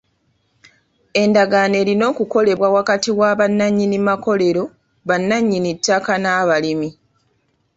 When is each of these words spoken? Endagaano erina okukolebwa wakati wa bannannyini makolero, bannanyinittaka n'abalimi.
Endagaano 1.21 1.75
erina 1.81 2.03
okukolebwa 2.11 2.67
wakati 2.77 3.09
wa 3.19 3.29
bannannyini 3.39 3.97
makolero, 4.07 4.63
bannanyinittaka 5.07 6.13
n'abalimi. 6.19 6.89